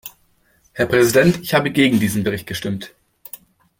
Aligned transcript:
Herr 0.73 0.87
Präsident, 0.87 1.37
ich 1.43 1.53
habe 1.53 1.69
gegen 1.69 1.99
diesen 1.99 2.23
Bericht 2.23 2.47
gestimmt. 2.47 2.95